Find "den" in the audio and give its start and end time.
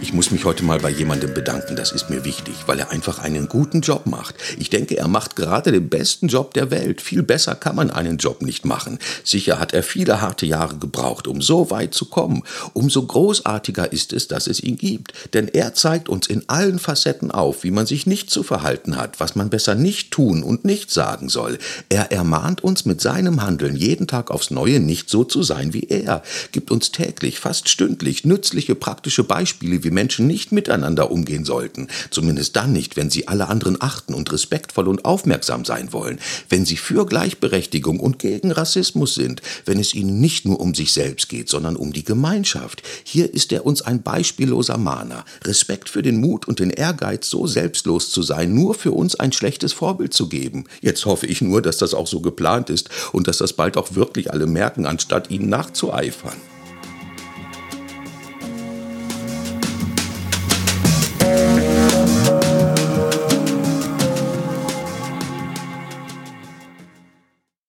5.72-5.88, 46.02-46.20, 46.58-46.70